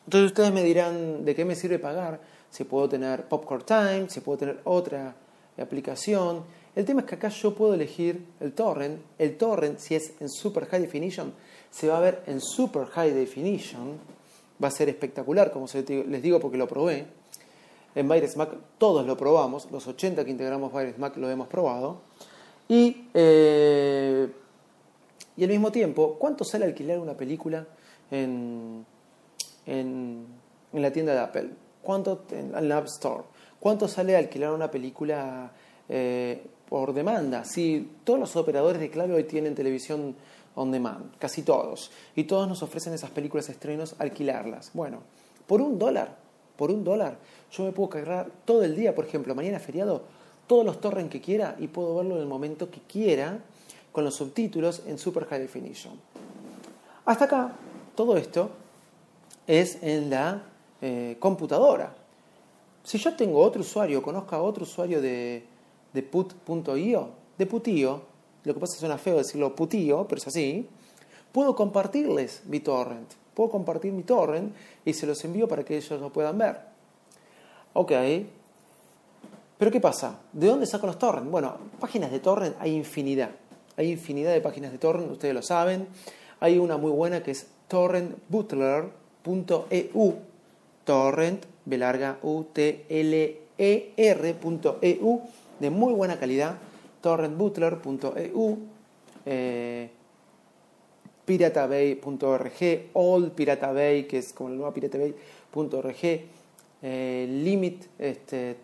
Entonces 0.04 0.30
ustedes 0.30 0.52
me 0.52 0.62
dirán 0.62 1.24
de 1.24 1.34
qué 1.34 1.44
me 1.44 1.54
sirve 1.54 1.78
pagar. 1.78 2.20
Si 2.50 2.64
puedo 2.64 2.88
tener 2.88 3.28
Popcorn 3.28 3.64
Time, 3.64 4.06
si 4.08 4.20
puedo 4.20 4.38
tener 4.38 4.60
otra 4.64 5.14
aplicación. 5.58 6.44
El 6.76 6.84
tema 6.84 7.02
es 7.02 7.06
que 7.06 7.14
acá 7.14 7.28
yo 7.28 7.54
puedo 7.54 7.74
elegir 7.74 8.24
el 8.40 8.52
torrent. 8.52 9.00
El 9.18 9.36
torrent, 9.36 9.78
si 9.78 9.94
es 9.94 10.12
en 10.20 10.28
Super 10.28 10.66
High 10.66 10.80
Definition, 10.80 11.32
se 11.70 11.88
va 11.88 11.98
a 11.98 12.00
ver 12.00 12.22
en 12.26 12.40
Super 12.40 12.86
High 12.86 13.12
Definition. 13.12 13.98
Va 14.62 14.68
a 14.68 14.70
ser 14.70 14.88
espectacular, 14.88 15.52
como 15.52 15.66
les 15.72 16.22
digo, 16.22 16.40
porque 16.40 16.56
lo 16.56 16.66
probé. 16.66 17.06
En 17.94 18.08
Virus 18.08 18.36
Mac 18.36 18.50
todos 18.78 19.06
lo 19.06 19.16
probamos, 19.16 19.70
los 19.70 19.86
80 19.86 20.24
que 20.24 20.30
integramos 20.30 20.72
Virus 20.72 20.98
Mac 20.98 21.16
lo 21.16 21.30
hemos 21.30 21.46
probado. 21.46 22.00
Y, 22.68 23.08
eh, 23.14 24.28
y 25.36 25.44
al 25.44 25.50
mismo 25.50 25.70
tiempo, 25.70 26.16
¿cuánto 26.18 26.44
sale 26.44 26.64
alquilar 26.64 26.98
una 26.98 27.16
película 27.16 27.66
en, 28.10 28.84
en, 29.66 30.26
en 30.72 30.82
la 30.82 30.92
tienda 30.92 31.12
de 31.12 31.20
Apple? 31.20 31.50
¿Cuánto 31.82 32.24
en 32.32 32.68
la 32.68 32.78
App 32.78 32.86
Store? 32.86 33.24
¿Cuánto 33.60 33.86
sale 33.86 34.16
alquilar 34.16 34.52
una 34.52 34.70
película 34.70 35.52
eh, 35.88 36.46
por 36.68 36.92
demanda? 36.92 37.44
Si 37.44 37.90
todos 38.04 38.18
los 38.18 38.36
operadores 38.36 38.80
de 38.80 38.90
clave 38.90 39.14
hoy 39.14 39.24
tienen 39.24 39.54
televisión 39.54 40.14
on 40.54 40.70
demand, 40.70 41.16
casi 41.18 41.42
todos, 41.42 41.90
y 42.14 42.24
todos 42.24 42.48
nos 42.48 42.62
ofrecen 42.62 42.92
esas 42.92 43.10
películas 43.10 43.48
estrenos 43.48 43.96
alquilarlas. 43.98 44.70
Bueno, 44.72 45.00
por 45.46 45.60
un 45.60 45.78
dólar, 45.78 46.16
por 46.56 46.70
un 46.70 46.84
dólar, 46.84 47.18
yo 47.50 47.64
me 47.64 47.72
puedo 47.72 47.88
cargar 47.88 48.30
todo 48.44 48.62
el 48.62 48.76
día, 48.76 48.94
por 48.94 49.04
ejemplo, 49.04 49.34
mañana 49.34 49.58
feriado, 49.58 50.02
todos 50.46 50.64
los 50.64 50.80
torrents 50.80 51.10
que 51.10 51.20
quiera 51.20 51.56
y 51.58 51.68
puedo 51.68 51.96
verlo 51.96 52.16
en 52.16 52.22
el 52.22 52.28
momento 52.28 52.70
que 52.70 52.80
quiera 52.80 53.40
con 53.92 54.04
los 54.04 54.14
subtítulos 54.14 54.82
en 54.86 54.98
Super 54.98 55.24
High 55.26 55.40
Definition. 55.40 55.94
Hasta 57.04 57.24
acá, 57.24 57.52
todo 57.94 58.16
esto 58.16 58.50
es 59.46 59.82
en 59.82 60.10
la 60.10 60.42
eh, 60.80 61.16
computadora. 61.18 61.94
Si 62.82 62.98
yo 62.98 63.14
tengo 63.14 63.40
otro 63.40 63.62
usuario, 63.62 64.02
conozca 64.02 64.36
a 64.36 64.42
otro 64.42 64.64
usuario 64.64 65.00
de, 65.00 65.44
de 65.94 66.02
put.io, 66.02 67.08
de 67.38 67.46
putio, 67.46 68.02
lo 68.44 68.52
que 68.52 68.60
pasa 68.60 68.72
es 68.72 68.76
que 68.76 68.80
suena 68.80 68.98
feo 68.98 69.16
decirlo 69.16 69.56
putio, 69.56 70.06
pero 70.06 70.20
es 70.20 70.26
así, 70.26 70.68
puedo 71.32 71.56
compartirles 71.56 72.42
mi 72.44 72.60
torrent. 72.60 73.10
Puedo 73.34 73.50
compartir 73.50 73.92
mi 73.92 74.02
torrent 74.02 74.54
y 74.84 74.92
se 74.92 75.06
los 75.06 75.24
envío 75.24 75.48
para 75.48 75.64
que 75.64 75.76
ellos 75.76 76.00
lo 76.00 76.12
puedan 76.12 76.36
ver. 76.36 76.60
Ok, 77.72 77.92
pero 79.58 79.70
¿qué 79.70 79.80
pasa? 79.80 80.20
¿De 80.32 80.46
dónde 80.46 80.66
saco 80.66 80.86
los 80.86 80.98
torrents? 80.98 81.30
Bueno, 81.30 81.56
páginas 81.80 82.12
de 82.12 82.20
torrent 82.20 82.56
hay 82.60 82.74
infinidad. 82.74 83.30
Hay 83.76 83.90
infinidad 83.90 84.32
de 84.32 84.40
páginas 84.40 84.72
de 84.72 84.78
torrent, 84.78 85.10
ustedes 85.10 85.34
lo 85.34 85.42
saben. 85.42 85.88
Hay 86.40 86.58
una 86.58 86.76
muy 86.76 86.90
buena 86.90 87.22
que 87.22 87.30
es 87.30 87.46
torrentbutler.eu. 87.68 90.14
Torrent, 90.84 91.46
B 91.64 91.78
larga 91.78 92.18
U 92.22 92.44
T 92.52 92.84
L 92.88 93.40
E 93.56 93.92
R.eu, 93.96 95.22
de 95.60 95.70
muy 95.70 95.92
buena 95.92 96.18
calidad. 96.18 96.56
Torrentbutler.eu. 97.00 98.58
Eh, 99.26 99.90
piratabay.org, 101.24 102.90
All 102.92 103.30
Piratabay, 103.30 104.06
que 104.06 104.18
es 104.18 104.32
como 104.32 104.50
la 104.50 104.56
nueva 104.56 104.74
piratabay.org, 104.74 105.96
eh, 106.82 107.26
limit, 107.28 107.84
este. 107.98 108.56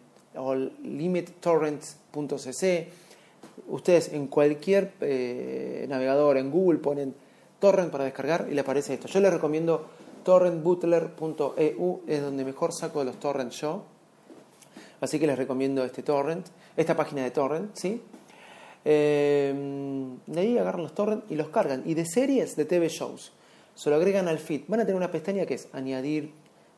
Ustedes 3.69 4.13
en 4.13 4.27
cualquier 4.29 4.93
eh, 5.01 5.87
navegador, 5.89 6.37
en 6.37 6.51
Google, 6.51 6.79
ponen 6.79 7.15
torrent 7.59 7.91
para 7.91 8.05
descargar 8.05 8.47
y 8.51 8.55
le 8.55 8.61
aparece 8.61 8.95
esto. 8.95 9.09
Yo 9.09 9.21
les 9.21 9.33
recomiendo 9.33 9.87
torrentbutler.eu, 10.23 12.01
es 12.07 12.23
donde 12.23 12.45
mejor 12.45 12.73
saco 12.73 13.03
los 13.03 13.19
torrents 13.19 13.61
yo. 13.61 13.83
Así 15.01 15.19
que 15.19 15.27
les 15.27 15.37
recomiendo 15.37 15.85
este 15.85 16.03
torrent, 16.03 16.47
esta 16.77 16.97
página 16.97 17.23
de 17.23 17.31
torrent, 17.31 17.75
¿sí? 17.75 18.03
Eh, 18.85 19.55
de 20.27 20.41
ahí 20.41 20.59
agarran 20.59 20.83
los 20.83 20.95
torrents 20.95 21.31
y 21.31 21.35
los 21.37 21.49
cargan. 21.49 21.83
Y 21.87 21.95
de 21.95 22.07
series 22.07 22.57
de 22.57 22.65
TV 22.65 22.89
shows. 22.89 23.33
Se 23.75 23.91
lo 23.91 23.97
agregan 23.97 24.29
al 24.29 24.39
feed. 24.39 24.63
Van 24.69 24.81
a 24.81 24.85
tener 24.85 24.97
una 24.97 25.11
pestaña 25.11 25.47
que 25.47 25.55
es 25.55 25.69
añadir 25.73 26.33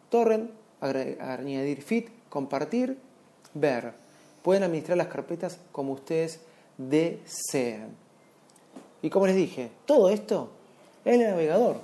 torrent, 0.08 0.50
añadir 0.80 1.82
feed, 1.82 2.04
compartir, 2.28 2.98
ver. 3.54 3.92
Pueden 4.42 4.64
administrar 4.64 4.98
las 4.98 5.06
carpetas 5.06 5.58
como 5.70 5.92
ustedes 5.92 6.40
deseen. 6.76 7.88
Y 9.02 9.10
como 9.10 9.26
les 9.26 9.36
dije, 9.36 9.70
todo 9.86 10.10
esto 10.10 10.50
en 11.04 11.20
el 11.20 11.30
navegador. 11.30 11.76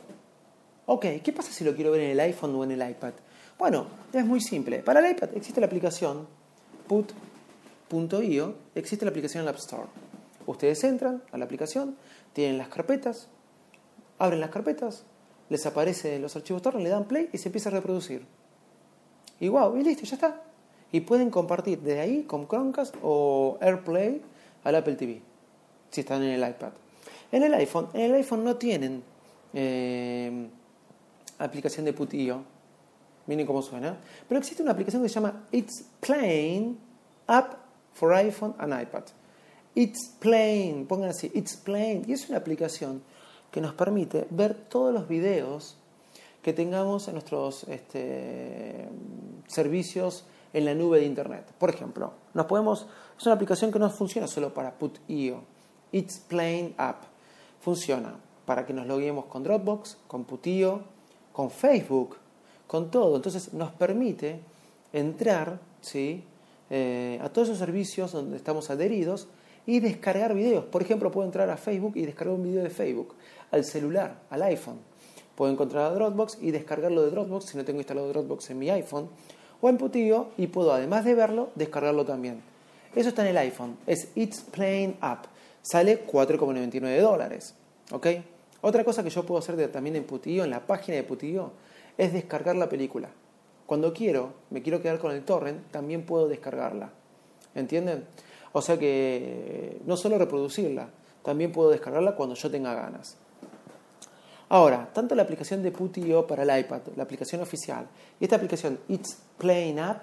Ok, 0.86 1.06
¿qué 1.22 1.32
pasa 1.32 1.52
si 1.52 1.64
lo 1.64 1.74
quiero 1.74 1.90
ver 1.90 2.02
en 2.02 2.10
el 2.10 2.20
iPhone 2.20 2.54
o 2.54 2.64
en 2.64 2.70
el 2.70 2.90
iPad? 2.90 3.12
Bueno, 3.58 3.86
es 4.12 4.24
muy 4.24 4.40
simple. 4.40 4.78
Para 4.78 5.00
el 5.00 5.12
iPad 5.12 5.30
existe 5.34 5.60
la 5.60 5.66
aplicación 5.66 6.26
put.io, 7.88 8.54
existe 8.74 9.04
la 9.04 9.10
aplicación 9.10 9.40
en 9.40 9.44
la 9.46 9.50
App 9.52 9.58
Store. 9.58 9.88
Ustedes 10.46 10.82
entran 10.84 11.22
a 11.32 11.38
la 11.38 11.44
aplicación, 11.44 11.96
tienen 12.32 12.58
las 12.58 12.68
carpetas, 12.68 13.28
abren 14.18 14.40
las 14.40 14.50
carpetas, 14.50 15.04
les 15.48 15.64
aparecen 15.66 16.22
los 16.22 16.36
archivos 16.36 16.62
torrent, 16.62 16.84
le 16.84 16.90
dan 16.90 17.04
play 17.04 17.28
y 17.32 17.38
se 17.38 17.48
empieza 17.48 17.68
a 17.68 17.72
reproducir. 17.72 18.24
Y 19.40 19.48
wow, 19.48 19.76
y 19.76 19.84
listo, 19.84 20.04
ya 20.04 20.14
está. 20.14 20.42
Y 20.90 21.00
pueden 21.00 21.30
compartir 21.30 21.80
de 21.80 22.00
ahí 22.00 22.22
con 22.22 22.48
Chromecast 22.48 22.96
o 23.02 23.58
AirPlay 23.60 24.22
al 24.64 24.74
Apple 24.74 24.94
TV, 24.94 25.20
si 25.90 26.00
están 26.00 26.22
en 26.22 26.30
el 26.30 26.48
iPad. 26.48 26.72
En 27.30 27.42
el 27.42 27.52
iPhone, 27.54 27.88
en 27.92 28.00
el 28.02 28.14
iPhone 28.14 28.42
no 28.42 28.56
tienen 28.56 29.02
eh, 29.52 30.48
aplicación 31.38 31.84
de 31.84 31.92
putillo. 31.92 32.40
Miren 33.26 33.46
cómo 33.46 33.60
suena. 33.60 33.98
Pero 34.26 34.38
existe 34.38 34.62
una 34.62 34.72
aplicación 34.72 35.02
que 35.02 35.08
se 35.08 35.16
llama 35.16 35.44
It's 35.52 35.84
Plain 36.00 36.78
App 37.26 37.67
for 37.98 38.14
iPhone 38.14 38.54
and 38.58 38.72
iPad. 38.72 39.04
It's 39.74 40.08
Plain, 40.20 40.86
pongan 40.86 41.10
así, 41.10 41.30
It's 41.34 41.56
Plain. 41.56 42.04
Y 42.06 42.12
es 42.12 42.28
una 42.28 42.38
aplicación 42.38 43.02
que 43.50 43.60
nos 43.60 43.74
permite 43.74 44.26
ver 44.30 44.54
todos 44.54 44.94
los 44.94 45.08
videos 45.08 45.76
que 46.42 46.52
tengamos 46.52 47.08
en 47.08 47.14
nuestros 47.14 47.64
este, 47.64 48.88
servicios 49.48 50.24
en 50.52 50.64
la 50.64 50.74
nube 50.74 51.00
de 51.00 51.06
Internet. 51.06 51.44
Por 51.58 51.70
ejemplo, 51.70 52.12
nos 52.34 52.46
podemos, 52.46 52.86
es 53.18 53.26
una 53.26 53.34
aplicación 53.34 53.72
que 53.72 53.78
no 53.78 53.90
funciona 53.90 54.26
solo 54.26 54.54
para 54.54 54.72
put.io. 54.72 55.42
It's 55.92 56.18
Plain 56.18 56.74
App. 56.78 57.02
Funciona 57.60 58.14
para 58.46 58.64
que 58.64 58.72
nos 58.72 58.86
loguemos 58.86 59.26
con 59.26 59.42
Dropbox, 59.42 59.98
con 60.06 60.24
Putio, 60.24 60.82
con 61.32 61.50
Facebook, 61.50 62.16
con 62.66 62.90
todo. 62.90 63.16
Entonces 63.16 63.52
nos 63.52 63.72
permite 63.72 64.40
entrar 64.92 65.58
¿sí? 65.80 66.24
Eh, 66.70 67.18
a 67.22 67.28
todos 67.30 67.48
esos 67.48 67.58
servicios 67.58 68.12
donde 68.12 68.36
estamos 68.36 68.70
adheridos 68.70 69.28
y 69.66 69.80
descargar 69.80 70.34
videos. 70.34 70.64
Por 70.64 70.82
ejemplo, 70.82 71.10
puedo 71.10 71.26
entrar 71.26 71.48
a 71.50 71.56
Facebook 71.56 71.92
y 71.96 72.04
descargar 72.06 72.34
un 72.34 72.42
video 72.42 72.62
de 72.62 72.70
Facebook, 72.70 73.14
al 73.50 73.64
celular, 73.64 74.20
al 74.30 74.42
iPhone. 74.42 74.78
Puedo 75.34 75.52
encontrar 75.52 75.84
a 75.84 75.94
Dropbox 75.94 76.38
y 76.40 76.50
descargarlo 76.50 77.02
de 77.02 77.10
Dropbox 77.10 77.44
si 77.46 77.56
no 77.56 77.64
tengo 77.64 77.78
instalado 77.78 78.08
Dropbox 78.08 78.50
en 78.50 78.58
mi 78.58 78.70
iPhone 78.70 79.08
o 79.60 79.68
en 79.68 79.76
Putio 79.76 80.28
y 80.36 80.48
puedo, 80.48 80.72
además 80.72 81.04
de 81.04 81.14
verlo, 81.14 81.50
descargarlo 81.54 82.04
también. 82.04 82.40
Eso 82.94 83.10
está 83.10 83.22
en 83.22 83.28
el 83.28 83.38
iPhone, 83.38 83.76
es 83.86 84.08
It's 84.14 84.40
Plain 84.40 84.96
App. 85.00 85.26
Sale 85.62 86.04
4,99 86.06 87.00
dólares. 87.00 87.54
¿Ok? 87.92 88.06
Otra 88.62 88.82
cosa 88.84 89.04
que 89.04 89.10
yo 89.10 89.24
puedo 89.24 89.38
hacer 89.38 89.56
de- 89.56 89.68
también 89.68 89.96
en 89.96 90.04
Putio, 90.04 90.42
en 90.44 90.50
la 90.50 90.60
página 90.66 90.96
de 90.96 91.04
Putio, 91.04 91.52
es 91.96 92.12
descargar 92.12 92.56
la 92.56 92.68
película. 92.68 93.08
Cuando 93.68 93.92
quiero, 93.92 94.32
me 94.50 94.62
quiero 94.62 94.80
quedar 94.82 94.98
con 94.98 95.12
el 95.12 95.22
torrent, 95.24 95.70
también 95.70 96.04
puedo 96.06 96.26
descargarla. 96.26 96.90
¿Entienden? 97.54 98.04
O 98.52 98.62
sea 98.62 98.78
que 98.78 99.78
no 99.84 99.96
solo 99.96 100.16
reproducirla, 100.18 100.88
también 101.22 101.52
puedo 101.52 101.68
descargarla 101.70 102.16
cuando 102.16 102.34
yo 102.34 102.50
tenga 102.50 102.72
ganas. 102.74 103.16
Ahora, 104.48 104.88
tanto 104.94 105.14
la 105.14 105.22
aplicación 105.22 105.62
de 105.62 105.70
Putio 105.70 106.26
para 106.26 106.42
el 106.44 106.60
iPad, 106.60 106.80
la 106.96 107.02
aplicación 107.02 107.42
oficial, 107.42 107.86
y 108.18 108.24
esta 108.24 108.36
aplicación 108.36 108.78
It's 108.88 109.18
Plain 109.36 109.78
App, 109.78 110.02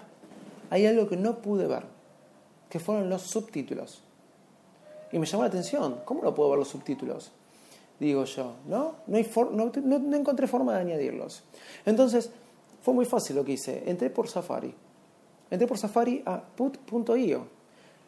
hay 0.70 0.86
algo 0.86 1.08
que 1.10 1.18
no 1.18 1.40
pude 1.40 1.66
ver, 1.66 1.84
que 2.70 2.80
fueron 2.80 3.10
los 3.10 3.24
subtítulos. 3.24 4.04
Y 5.12 5.18
me 5.18 5.26
llamó 5.26 5.42
la 5.44 5.50
atención, 5.50 6.02
¿cómo 6.06 6.22
no 6.22 6.36
puedo 6.36 6.52
ver 6.52 6.60
los 6.60 6.68
subtítulos? 6.68 7.32
Digo 8.00 8.26
yo, 8.26 8.54
¿no? 8.68 8.96
No, 9.08 9.18
no- 9.52 10.00
no 10.00 10.16
encontré 10.16 10.46
forma 10.46 10.76
de 10.76 10.82
añadirlos. 10.82 11.42
Entonces, 11.88 12.30
fue 12.86 12.94
muy 12.94 13.06
fácil 13.06 13.36
lo 13.36 13.44
que 13.44 13.54
hice. 13.54 13.82
Entré 13.88 14.12
por 14.12 14.28
Safari. 14.28 14.72
Entré 15.50 15.68
por 15.68 15.80
Safari 15.80 16.22
a 16.24 16.40
put.io 16.40 17.48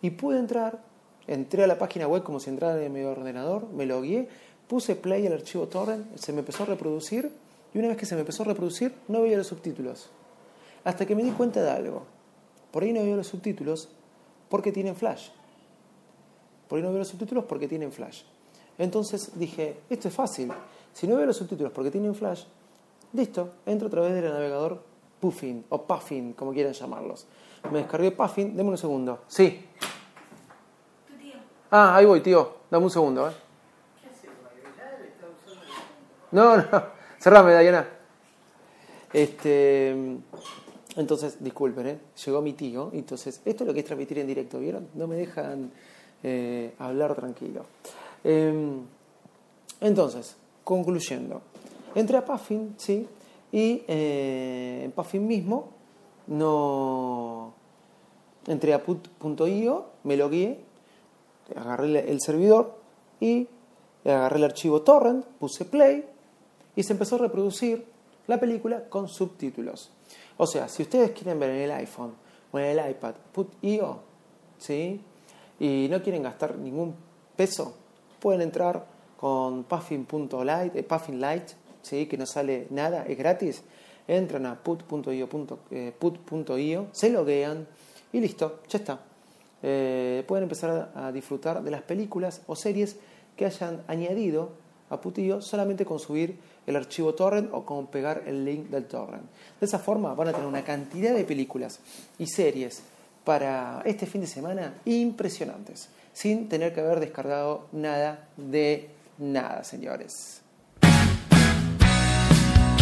y 0.03 0.11
pude 0.11 0.37
entrar, 0.37 0.83
entré 1.25 1.63
a 1.63 1.67
la 1.67 1.79
página 1.79 2.07
web 2.07 2.21
como 2.21 2.39
si 2.39 2.51
entrara 2.51 2.83
en 2.83 2.93
mi 2.93 3.01
ordenador, 3.01 3.67
me 3.69 3.87
logué, 3.87 4.29
puse 4.67 4.95
play 4.95 5.25
al 5.25 5.33
archivo 5.33 5.67
torrent, 5.67 6.15
se 6.15 6.31
me 6.31 6.39
empezó 6.41 6.61
a 6.61 6.67
reproducir 6.67 7.31
y 7.73 7.79
una 7.79 7.87
vez 7.87 7.97
que 7.97 8.05
se 8.05 8.13
me 8.13 8.21
empezó 8.21 8.43
a 8.43 8.45
reproducir 8.45 8.93
no 9.07 9.23
veía 9.23 9.35
los 9.35 9.47
subtítulos. 9.47 10.11
Hasta 10.83 11.07
que 11.07 11.15
me 11.15 11.23
di 11.23 11.31
cuenta 11.31 11.63
de 11.63 11.71
algo. 11.71 12.03
Por 12.69 12.83
ahí 12.83 12.93
no 12.93 13.01
veo 13.01 13.15
los 13.15 13.25
subtítulos 13.25 13.89
porque 14.47 14.71
tienen 14.71 14.95
flash. 14.95 15.29
Por 16.67 16.77
ahí 16.77 16.83
no 16.83 16.89
veo 16.89 16.99
los 16.99 17.07
subtítulos 17.07 17.45
porque 17.45 17.67
tienen 17.67 17.91
flash. 17.91 18.21
Entonces 18.77 19.31
dije, 19.39 19.79
esto 19.89 20.07
es 20.07 20.13
fácil. 20.13 20.51
Si 20.93 21.07
no 21.07 21.15
veo 21.15 21.25
los 21.25 21.37
subtítulos 21.37 21.71
porque 21.73 21.89
tienen 21.89 22.13
flash, 22.13 22.43
listo, 23.13 23.53
entro 23.65 23.87
a 23.87 23.91
través 23.91 24.13
del 24.13 24.31
navegador 24.31 24.81
Puffin 25.19 25.65
o 25.69 25.81
Puffin, 25.83 26.33
como 26.33 26.53
quieran 26.53 26.73
llamarlos. 26.73 27.25
Me 27.71 27.79
descargué 27.79 28.11
Puffin, 28.11 28.55
deme 28.55 28.69
un 28.69 28.77
segundo. 28.77 29.23
Sí. 29.27 29.65
Ah, 31.71 31.95
ahí 31.95 32.05
voy, 32.05 32.21
tío. 32.21 32.57
Dame 32.69 32.85
un 32.85 32.91
segundo, 32.91 33.29
¿eh? 33.29 33.33
No, 36.31 36.57
no. 36.57 36.63
Cerrame, 37.19 37.59
Diana. 37.59 37.87
Este, 39.11 39.89
entonces, 40.95 41.43
disculpen, 41.43 41.87
¿eh? 41.87 41.99
llegó 42.25 42.41
mi 42.41 42.53
tío. 42.53 42.91
Entonces, 42.93 43.41
esto 43.45 43.63
es 43.63 43.67
lo 43.67 43.73
que 43.73 43.79
es 43.79 43.85
transmitir 43.85 44.19
en 44.19 44.27
directo, 44.27 44.59
¿vieron? 44.59 44.87
No 44.93 45.07
me 45.07 45.15
dejan 45.15 45.71
eh, 46.23 46.73
hablar 46.79 47.15
tranquilo. 47.15 47.65
Eh, 48.23 48.77
entonces, 49.81 50.35
concluyendo, 50.63 51.41
entré 51.99 52.17
a 52.17 52.25
Puffin, 52.25 52.75
¿sí? 52.77 53.07
Y 53.51 53.83
eh, 53.87 54.81
en 54.85 54.91
Puffin 54.91 55.25
mismo 55.25 55.69
no 56.27 57.53
entré 58.45 58.73
a 58.73 58.83
put.io, 58.83 59.85
me 60.03 60.17
logué, 60.17 60.59
agarré 61.55 62.09
el- 62.09 62.21
servidor 62.21 62.75
y 63.19 63.47
agarré 64.05 64.37
el 64.37 64.43
archivo 64.45 64.81
torrent, 64.81 65.25
puse 65.39 65.65
play 65.65 66.05
y 66.75 66.83
se 66.83 66.93
empezó 66.93 67.15
a 67.15 67.19
reproducir 67.19 67.85
la 68.27 68.39
película 68.39 68.87
con 68.89 69.07
subtítulos. 69.07 69.89
O 70.37 70.45
sea, 70.45 70.67
si 70.67 70.83
ustedes 70.83 71.11
quieren 71.11 71.39
ver 71.39 71.49
en 71.51 71.61
el 71.61 71.71
iPhone 71.71 72.13
o 72.51 72.59
en 72.59 72.65
el 72.77 72.91
iPad 72.91 73.15
put.io, 73.33 73.99
¿sí? 74.57 75.01
Y 75.59 75.87
no 75.89 76.01
quieren 76.03 76.23
gastar 76.23 76.57
ningún 76.57 76.93
peso, 77.35 77.73
pueden 78.19 78.41
entrar 78.41 78.85
con 79.19 79.63
Puffin.lite, 79.63 80.79
eh, 80.79 80.83
Puffin 80.83 81.19
Lite, 81.19 81.53
¿sí? 81.81 82.05
que 82.05 82.17
no 82.17 82.25
sale 82.25 82.67
nada, 82.69 83.05
es 83.07 83.17
gratis. 83.17 83.63
Entran 84.07 84.45
a 84.45 84.55
put.io, 84.55 85.27
punto- 85.27 85.59
eh, 85.71 85.93
se 86.93 87.09
loguean 87.09 87.67
y 88.13 88.19
listo, 88.19 88.61
ya 88.69 88.79
está. 88.79 88.99
Eh, 89.61 90.23
pueden 90.27 90.43
empezar 90.43 90.91
a, 90.95 91.11
disfrutar 91.11 91.63
de 91.63 91.71
las 91.71 91.81
películas 91.81 92.41
o 92.47 92.55
series 92.55 92.97
que 93.35 93.45
hayan 93.45 93.81
añadido 93.87 94.51
a 94.89 95.01
Putio 95.01 95.41
solamente 95.41 95.85
con 95.85 95.99
subir 95.99 96.37
el 96.65 96.75
archivo 96.75 97.13
torrent 97.13 97.49
o 97.51 97.65
con 97.65 97.87
pegar 97.87 98.23
el 98.25 98.45
link 98.45 98.69
del 98.69 98.85
torrent. 98.85 99.23
De 99.59 99.65
esa 99.65 99.79
forma 99.79 100.13
van 100.13 100.29
a 100.29 100.31
tener 100.31 100.47
una 100.47 100.63
cantidad 100.63 101.13
de 101.13 101.25
películas 101.25 101.79
y 102.17 102.27
series 102.27 102.81
para 103.23 103.81
este 103.83 104.05
fin 104.05 104.21
de 104.21 104.27
semana 104.27 104.75
impresionantes, 104.85 105.89
sin 106.13 106.47
tener 106.47 106.73
que 106.73 106.79
haber 106.79 106.99
descargado 107.01 107.67
nada 107.73 108.29
de 108.37 108.89
nada, 109.17 109.63
señores. 109.63 110.41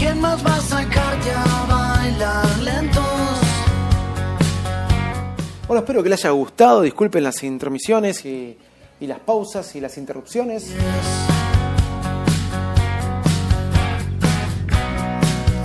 ¿Quién 0.06 0.22
más 0.22 0.46
va 0.46 0.56
a 0.56 0.62
sacarte 0.62 1.32
a 1.32 1.65
bailar 1.68 2.60
lentos? 2.60 3.04
Bueno, 5.65 5.80
espero 5.80 6.04
que 6.04 6.10
les 6.10 6.24
haya 6.24 6.30
gustado. 6.30 6.84
Disculpen 6.84 7.24
las 7.24 7.41
intromisiones 7.41 8.24
y, 8.24 8.56
y 9.00 9.08
las 9.08 9.18
pausas 9.18 9.76
y 9.76 9.82
las 9.82 9.98
interrupciones. 9.98 10.70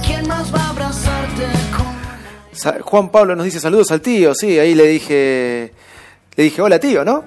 ¿Quién 0.06 0.26
más 0.26 0.54
va 0.54 0.62
a 0.62 0.70
abrazarte 0.70 1.44
con 1.76 2.80
Juan 2.80 3.10
Pablo 3.10 3.36
nos 3.36 3.44
dice 3.44 3.60
saludos 3.60 3.90
al 3.90 4.00
tío. 4.00 4.34
Sí, 4.34 4.58
ahí 4.58 4.74
le 4.74 4.86
dije, 4.86 5.74
le 6.34 6.44
dije 6.44 6.62
hola 6.62 6.80
tío, 6.80 7.04
¿no? 7.04 7.24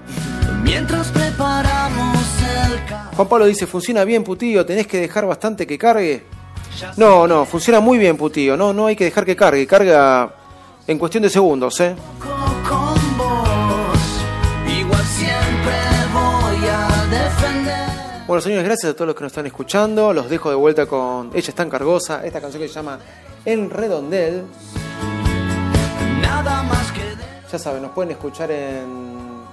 mientras 0.63 1.09
preparamos 1.09 2.17
el? 2.65 3.15
Juan 3.15 3.27
Pablo 3.27 3.45
dice 3.45 3.67
funciona 3.67 4.03
bien 4.03 4.23
putío, 4.23 4.65
tenés 4.65 4.87
que 4.87 4.99
dejar 4.99 5.27
bastante 5.27 5.67
que 5.67 5.77
cargue. 5.77 6.42
No, 6.97 7.27
no, 7.27 7.45
funciona 7.45 7.79
muy 7.79 7.97
bien 7.97 8.17
putío. 8.17 8.57
No, 8.57 8.73
no 8.73 8.87
hay 8.87 8.95
que 8.95 9.05
dejar 9.05 9.25
que 9.25 9.35
cargue. 9.35 9.65
Carga 9.67 10.33
en 10.87 10.99
cuestión 10.99 11.23
de 11.23 11.29
segundos, 11.29 11.79
¿eh? 11.79 11.95
Bueno, 18.25 18.41
señores, 18.41 18.65
gracias 18.65 18.91
a 18.91 18.95
todos 18.95 19.07
los 19.07 19.15
que 19.15 19.23
nos 19.23 19.31
están 19.31 19.45
escuchando. 19.45 20.13
Los 20.13 20.29
dejo 20.29 20.49
de 20.49 20.55
vuelta 20.55 20.85
con 20.85 21.29
Ella 21.33 21.49
es 21.49 21.55
tan 21.55 21.69
cargosa, 21.69 22.25
esta 22.25 22.41
canción 22.41 22.61
que 22.61 22.67
se 22.67 22.73
llama 22.73 22.97
En 23.45 23.69
Redondel. 23.69 24.43
Ya 27.51 27.59
saben, 27.59 27.83
nos 27.83 27.91
pueden 27.91 28.11
escuchar 28.11 28.49
en 28.49 29.43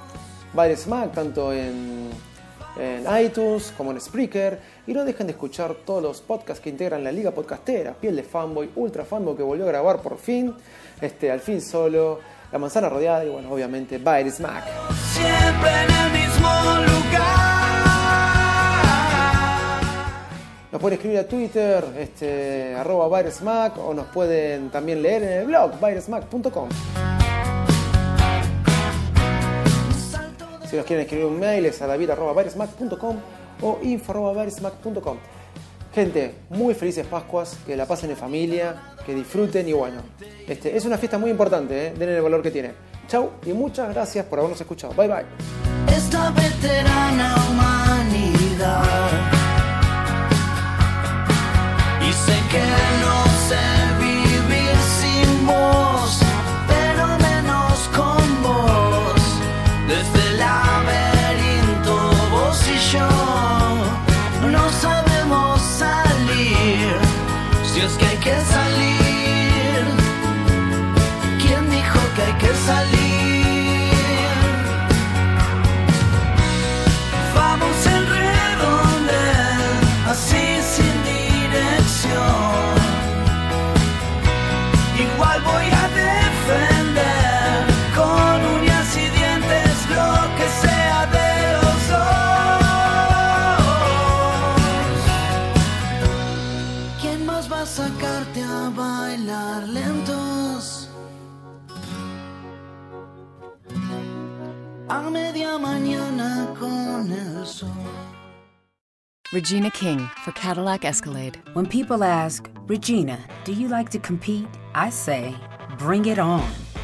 Baile 0.55 0.77
Smack, 0.77 1.13
tanto 1.13 1.53
en, 1.53 2.10
en 2.81 3.05
iTunes 3.25 3.73
como 3.77 3.91
en 3.91 4.01
Spreaker. 4.01 4.59
Y 4.87 4.95
no 4.95 5.05
dejen 5.05 5.27
de 5.27 5.33
escuchar 5.33 5.75
todos 5.85 6.03
los 6.03 6.21
podcasts 6.21 6.63
que 6.63 6.71
integran 6.71 7.05
la 7.05 7.13
Liga 7.13 7.31
Podcastera, 7.31 7.93
Piel 7.93 8.17
de 8.17 8.23
Fanboy, 8.23 8.71
Ultra 8.77 9.05
Fanboy 9.05 9.37
que 9.37 9.43
volvió 9.43 9.65
a 9.65 9.69
grabar 9.69 10.01
por 10.01 10.19
fin, 10.19 10.55
este, 11.01 11.31
al 11.31 11.41
fin 11.41 11.61
solo, 11.61 12.19
La 12.51 12.59
Manzana 12.59 12.89
Rodeada 12.89 13.25
y 13.25 13.29
bueno, 13.29 13.53
obviamente 13.53 13.99
Baile 13.99 14.31
Smack. 14.31 14.65
siempre 15.13 15.71
en 15.85 15.91
el 15.91 16.13
mismo 16.13 16.49
lugar. 16.49 17.61
Nos 20.73 20.81
pueden 20.81 20.99
escribir 20.99 21.19
a 21.19 21.27
Twitter, 21.27 21.85
este, 21.99 22.77
arroba 22.77 23.09
Bairesmack, 23.09 23.77
o 23.79 23.93
nos 23.93 24.07
pueden 24.07 24.71
también 24.71 25.03
leer 25.03 25.25
en 25.25 25.33
el 25.41 25.47
blog, 25.47 25.81
bairesmack.com. 25.81 26.69
Si 30.71 30.77
nos 30.77 30.87
quieren 30.87 31.05
escribir 31.05 31.27
un 31.27 31.41
mail 31.41 31.67
es 31.67 31.83
a 31.83 31.89
david.bairesmack.com 31.89 33.17
o 33.63 33.81
info.bairesmack.com. 33.83 35.17
Gente, 35.93 36.35
muy 36.51 36.75
felices 36.75 37.05
Pascuas, 37.09 37.59
que 37.67 37.75
la 37.77 37.87
pasen 37.87 38.11
en 38.11 38.17
familia, 38.17 38.95
que 39.05 39.13
disfruten 39.13 39.69
y 39.69 39.73
bueno, 39.73 40.01
este, 40.47 40.77
es 40.77 40.85
una 40.85 40.97
fiesta 40.97 41.19
muy 41.19 41.31
importante, 41.31 41.89
¿eh? 41.89 41.95
den 41.99 42.11
el 42.11 42.23
valor 42.23 42.41
que 42.41 42.53
tiene. 42.53 42.73
Chau 43.09 43.31
y 43.45 43.53
muchas 43.53 43.93
gracias 43.93 44.25
por 44.27 44.39
habernos 44.39 44.61
escuchado. 44.61 44.95
Bye 44.95 45.09
bye. 45.09 45.25
esta 45.89 46.31
veterana 46.31 47.35
humanidad. 47.51 49.01
Salir. 72.71 73.10
A 104.91 105.09
media 105.09 105.57
mañana 105.57 106.53
con 106.59 107.13
el 107.13 107.47
sol. 107.47 107.71
Regina 109.33 109.71
King 109.71 110.11
for 110.25 110.33
Cadillac 110.33 110.85
Escalade. 110.85 111.39
When 111.53 111.65
people 111.65 112.03
ask, 112.03 112.51
Regina, 112.67 113.17
do 113.45 113.53
you 113.53 113.69
like 113.69 113.91
to 113.91 114.01
compete? 114.01 114.49
I 114.75 114.91
say, 114.91 115.37
bring 115.79 116.07
it 116.07 116.19
on. 116.19 116.43